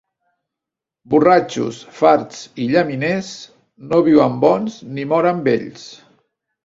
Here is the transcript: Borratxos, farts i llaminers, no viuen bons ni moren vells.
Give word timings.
Borratxos, 1.13 1.81
farts 1.99 2.41
i 2.63 2.67
llaminers, 2.71 3.29
no 3.93 4.01
viuen 4.09 4.41
bons 4.47 4.81
ni 4.97 5.07
moren 5.13 5.45
vells. 5.51 5.87